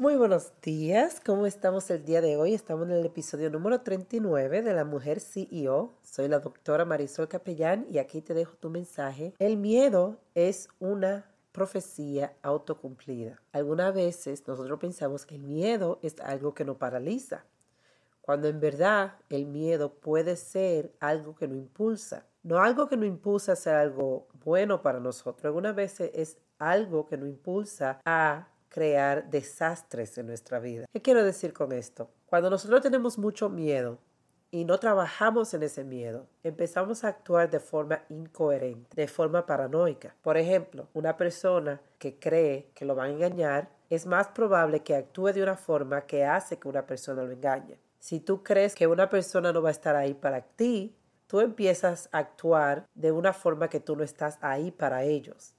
Muy 0.00 0.14
buenos 0.14 0.52
días, 0.62 1.20
¿cómo 1.26 1.44
estamos 1.44 1.90
el 1.90 2.04
día 2.04 2.20
de 2.20 2.36
hoy? 2.36 2.54
Estamos 2.54 2.86
en 2.86 2.94
el 2.94 3.06
episodio 3.06 3.50
número 3.50 3.80
39 3.80 4.62
de 4.62 4.72
La 4.72 4.84
Mujer 4.84 5.18
CEO. 5.18 5.92
Soy 6.02 6.28
la 6.28 6.38
doctora 6.38 6.84
Marisol 6.84 7.26
Capellán 7.26 7.84
y 7.90 7.98
aquí 7.98 8.22
te 8.22 8.32
dejo 8.32 8.54
tu 8.58 8.70
mensaje. 8.70 9.34
El 9.40 9.56
miedo 9.56 10.20
es 10.36 10.68
una 10.78 11.28
profecía 11.50 12.32
autocumplida. 12.42 13.42
Algunas 13.50 13.92
veces 13.92 14.46
nosotros 14.46 14.78
pensamos 14.78 15.26
que 15.26 15.34
el 15.34 15.42
miedo 15.42 15.98
es 16.00 16.20
algo 16.20 16.54
que 16.54 16.64
nos 16.64 16.76
paraliza, 16.76 17.44
cuando 18.20 18.46
en 18.46 18.60
verdad 18.60 19.16
el 19.30 19.46
miedo 19.46 19.94
puede 19.94 20.36
ser 20.36 20.92
algo 21.00 21.34
que 21.34 21.48
nos 21.48 21.58
impulsa. 21.58 22.24
No 22.44 22.62
algo 22.62 22.86
que 22.86 22.96
nos 22.96 23.06
impulsa 23.08 23.50
a 23.50 23.54
hacer 23.54 23.74
algo 23.74 24.28
bueno 24.44 24.80
para 24.80 25.00
nosotros. 25.00 25.44
Algunas 25.44 25.74
veces 25.74 26.12
es 26.14 26.38
algo 26.60 27.08
que 27.08 27.16
nos 27.16 27.28
impulsa 27.28 28.00
a 28.04 28.46
crear 28.68 29.30
desastres 29.30 30.16
en 30.18 30.26
nuestra 30.26 30.58
vida. 30.58 30.86
¿Qué 30.92 31.02
quiero 31.02 31.24
decir 31.24 31.52
con 31.52 31.72
esto? 31.72 32.10
Cuando 32.26 32.50
nosotros 32.50 32.82
tenemos 32.82 33.18
mucho 33.18 33.48
miedo 33.48 33.98
y 34.50 34.64
no 34.64 34.78
trabajamos 34.78 35.52
en 35.54 35.62
ese 35.62 35.84
miedo, 35.84 36.26
empezamos 36.42 37.04
a 37.04 37.08
actuar 37.08 37.50
de 37.50 37.60
forma 37.60 38.02
incoherente, 38.08 38.88
de 38.94 39.08
forma 39.08 39.46
paranoica. 39.46 40.14
Por 40.22 40.36
ejemplo, 40.36 40.88
una 40.94 41.16
persona 41.16 41.80
que 41.98 42.18
cree 42.18 42.70
que 42.74 42.84
lo 42.84 42.96
va 42.96 43.04
a 43.04 43.10
engañar, 43.10 43.70
es 43.90 44.06
más 44.06 44.28
probable 44.28 44.80
que 44.80 44.94
actúe 44.94 45.32
de 45.32 45.42
una 45.42 45.56
forma 45.56 46.02
que 46.02 46.24
hace 46.24 46.58
que 46.58 46.68
una 46.68 46.86
persona 46.86 47.22
lo 47.22 47.32
engañe. 47.32 47.78
Si 47.98 48.20
tú 48.20 48.42
crees 48.42 48.74
que 48.74 48.86
una 48.86 49.08
persona 49.08 49.52
no 49.52 49.62
va 49.62 49.68
a 49.70 49.72
estar 49.72 49.96
ahí 49.96 50.14
para 50.14 50.42
ti, 50.42 50.94
tú 51.26 51.40
empiezas 51.40 52.08
a 52.12 52.18
actuar 52.18 52.86
de 52.94 53.12
una 53.12 53.32
forma 53.32 53.68
que 53.68 53.80
tú 53.80 53.96
no 53.96 54.04
estás 54.04 54.38
ahí 54.40 54.70
para 54.70 55.04
ellos. 55.04 55.54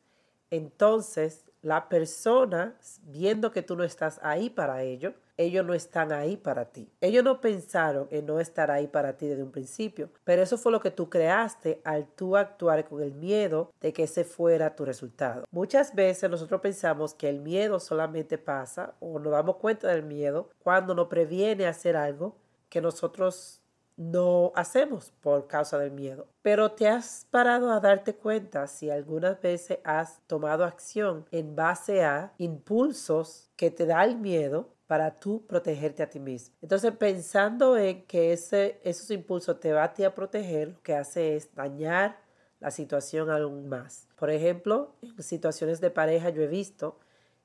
Entonces, 0.49 1.45
la 1.61 1.89
persona, 1.89 2.77
viendo 3.03 3.51
que 3.51 3.61
tú 3.61 3.75
no 3.75 3.83
estás 3.83 4.19
ahí 4.23 4.49
para 4.49 4.83
ello, 4.83 5.13
ellos 5.39 5.65
no 5.65 5.73
están 5.73 6.11
ahí 6.11 6.35
para 6.35 6.65
ti. 6.65 6.91
Ellos 6.99 7.23
no 7.23 7.39
pensaron 7.39 8.07
en 8.11 8.25
no 8.25 8.41
estar 8.41 8.69
ahí 8.69 8.87
para 8.87 9.15
ti 9.15 9.27
desde 9.27 9.43
un 9.43 9.51
principio, 9.51 10.09
pero 10.25 10.41
eso 10.41 10.57
fue 10.57 10.71
lo 10.71 10.81
que 10.81 10.91
tú 10.91 11.09
creaste 11.09 11.81
al 11.85 12.07
tú 12.07 12.35
actuar 12.35 12.87
con 12.87 13.01
el 13.01 13.13
miedo 13.13 13.71
de 13.79 13.93
que 13.93 14.03
ese 14.03 14.25
fuera 14.25 14.75
tu 14.75 14.83
resultado. 14.83 15.45
Muchas 15.51 15.95
veces 15.95 16.29
nosotros 16.29 16.59
pensamos 16.59 17.13
que 17.13 17.29
el 17.29 17.39
miedo 17.39 17.79
solamente 17.79 18.37
pasa 18.37 18.95
o 18.99 19.17
nos 19.17 19.31
damos 19.31 19.55
cuenta 19.55 19.87
del 19.87 20.03
miedo 20.03 20.49
cuando 20.61 20.93
nos 20.93 21.07
previene 21.07 21.67
hacer 21.67 21.95
algo 21.95 22.35
que 22.67 22.81
nosotros 22.81 23.58
no 23.99 24.53
hacemos 24.55 25.11
por 25.19 25.47
causa 25.47 25.77
del 25.77 25.91
miedo. 25.91 26.27
Pero 26.41 26.71
te 26.71 26.87
has 26.87 27.27
parado 27.29 27.69
a 27.69 27.81
darte 27.81 28.15
cuenta 28.15 28.65
si 28.65 28.89
algunas 28.89 29.41
veces 29.41 29.79
has 29.83 30.21
tomado 30.25 30.63
acción 30.63 31.25
en 31.31 31.53
base 31.53 32.03
a 32.05 32.33
impulsos 32.37 33.51
que 33.57 33.69
te 33.69 33.85
da 33.85 34.05
el 34.05 34.17
miedo 34.17 34.73
para 34.87 35.19
tú 35.19 35.45
protegerte 35.45 36.01
a 36.01 36.09
ti 36.09 36.19
mismo. 36.19 36.55
Entonces, 36.61 36.93
pensando 36.93 37.77
en 37.77 38.05
que 38.05 38.31
ese, 38.31 38.79
esos 38.83 39.11
impulsos 39.11 39.59
te 39.59 39.73
van 39.73 39.83
a, 39.83 39.93
ti 39.93 40.05
a 40.05 40.15
proteger, 40.15 40.69
lo 40.69 40.81
que 40.81 40.95
hace 40.95 41.35
es 41.35 41.53
dañar 41.53 42.21
la 42.61 42.71
situación 42.71 43.29
aún 43.29 43.67
más. 43.67 44.07
Por 44.15 44.29
ejemplo, 44.29 44.95
en 45.01 45.21
situaciones 45.21 45.81
de 45.81 45.91
pareja 45.91 46.29
yo 46.29 46.41
he 46.41 46.47
visto 46.47 46.97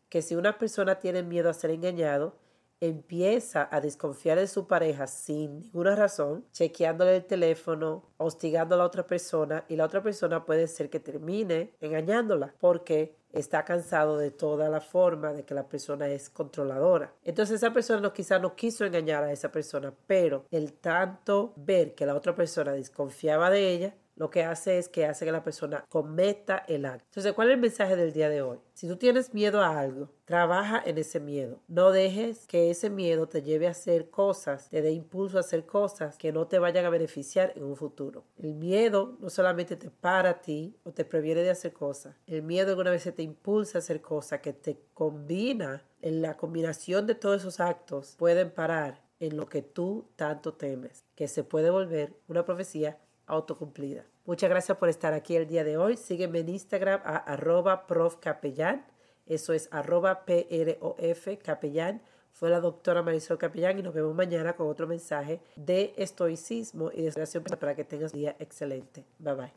que 0.09 0.23
si 0.23 0.37
una 0.37 0.57
persona 0.57 1.01
tiene 1.01 1.25
miedo 1.25 1.51
a 1.51 1.55
ser 1.55 1.71
engañado, 1.71 2.37
empieza 2.81 3.69
a 3.71 3.81
desconfiar 3.81 4.39
de 4.39 4.47
su 4.47 4.67
pareja 4.67 5.07
sin 5.07 5.61
ninguna 5.61 5.95
razón, 5.95 6.45
chequeándole 6.53 7.17
el 7.17 7.25
teléfono, 7.25 8.11
hostigando 8.17 8.75
a 8.75 8.79
la 8.79 8.85
otra 8.85 9.07
persona 9.07 9.65
y 9.69 9.77
la 9.77 9.85
otra 9.85 10.03
persona 10.03 10.45
puede 10.45 10.67
ser 10.67 10.91
que 10.91 11.01
termine 11.01 11.75
engañándola 11.81 12.55
porque 12.59 13.17
está 13.35 13.65
cansado 13.65 14.17
de 14.17 14.31
toda 14.31 14.69
la 14.69 14.81
forma 14.81 15.33
de 15.33 15.45
que 15.45 15.55
la 15.55 15.69
persona 15.69 16.07
es 16.09 16.31
controladora. 16.31 17.13
Entonces 17.25 17.57
esa 17.57 17.73
persona 17.73 18.01
no, 18.01 18.13
quizá 18.13 18.39
no 18.39 18.55
quiso 18.55 18.85
engañar 18.85 19.25
a 19.25 19.33
esa 19.33 19.51
persona, 19.51 19.93
pero 20.07 20.47
el 20.51 20.75
tanto 20.75 21.53
ver 21.57 21.95
que 21.95 22.07
la 22.07 22.15
otra 22.15 22.35
persona 22.35 22.73
desconfiaba 22.73 23.51
de 23.51 23.71
ella, 23.71 23.95
lo 24.17 24.31
que 24.31 24.45
hace 24.45 24.79
es 24.79 24.89
que 24.89 25.07
hace 25.07 25.25
que 25.25 25.33
la 25.33 25.43
persona 25.43 25.85
cometa 25.89 26.65
el 26.69 26.85
acto. 26.85 27.05
Entonces, 27.11 27.33
¿cuál 27.33 27.49
es 27.49 27.55
el 27.55 27.61
mensaje 27.61 27.97
del 27.97 28.13
día 28.13 28.29
de 28.29 28.43
hoy? 28.43 28.59
Si 28.75 28.89
tú 28.89 28.97
tienes 28.97 29.35
miedo 29.35 29.61
a 29.61 29.79
algo, 29.79 30.11
trabaja 30.25 30.83
en 30.85 30.99
ese 30.99 31.21
miedo. 31.21 31.61
No 31.69 31.91
dejes 31.91 32.47
que 32.47 32.71
ese 32.71 32.91
miedo 32.91 33.29
te 33.29 33.43
lleve 33.43 33.67
a 33.67 33.71
hacer 33.71 34.11
cosas, 34.11 34.69
te 34.71 34.83
dé 34.83 34.93
impulso 34.93 35.37
a 35.37 35.41
hacer 35.41 35.67
cosas 35.67 36.17
que 36.17 36.33
no 36.33 36.47
te 36.47 36.59
vayan 36.59 36.85
a 36.85 36.91
beneficiar 36.91 37.53
en 37.57 37.65
un 37.65 37.77
futuro. 37.77 38.25
El 38.37 38.55
miedo 38.55 39.17
no 39.21 39.31
solamente 39.31 39.77
te 39.77 39.91
para 39.91 40.31
a 40.31 40.41
ti 40.41 40.77
o 40.85 40.93
te 40.93 41.05
previene 41.05 41.43
de 41.43 41.51
hacer 41.51 41.73
cosas. 41.73 42.17
El 42.27 42.43
miedo 42.43 42.71
alguna 42.71 42.91
vez 42.91 43.05
te 43.05 43.23
impulsa 43.23 43.79
a 43.79 43.81
hacer 43.81 44.01
cosas 44.01 44.41
que 44.41 44.53
te 44.53 44.79
combina. 44.95 45.83
En 46.01 46.21
la 46.21 46.37
combinación 46.37 47.07
de 47.07 47.15
todos 47.15 47.41
esos 47.41 47.61
actos 47.61 48.15
pueden 48.19 48.51
parar 48.51 49.03
en 49.21 49.37
lo 49.37 49.47
que 49.47 49.63
tú 49.63 50.07
tanto 50.17 50.55
temes, 50.55 51.05
que 51.15 51.29
se 51.29 51.45
puede 51.45 51.71
volver 51.71 52.15
una 52.29 52.45
profecía 52.45 52.99
autocumplida. 53.27 54.05
Muchas 54.27 54.51
gracias 54.51 54.79
por 54.79 54.89
estar 54.89 55.13
aquí 55.13 55.37
el 55.37 55.47
día 55.47 55.65
de 55.65 55.77
hoy. 55.77 55.97
Sígueme 55.97 56.41
en 56.41 56.49
Instagram 56.49 57.01
a 57.05 57.17
arroba 57.17 57.87
profcapellán. 57.87 58.87
Eso 59.27 59.53
es 59.53 59.69
arroba 59.71 60.25
PROF 60.25 61.29
capellán. 61.43 62.03
Fue 62.33 62.51
la 62.51 62.61
doctora 62.61 63.03
Marisol 63.03 63.39
Capellán 63.39 63.79
y 63.79 63.83
nos 63.83 63.95
vemos 63.95 64.15
mañana 64.15 64.55
con 64.55 64.69
otro 64.69 64.89
mensaje 64.89 65.41
de 65.55 65.95
estoicismo 65.97 66.91
y 66.93 67.03
de 67.03 67.41
para 67.57 67.77
que 67.77 67.85
tengas 67.85 68.13
un 68.13 68.21
día 68.21 68.37
excelente. 68.41 69.05
Bye 69.19 69.35
bye. 69.35 69.53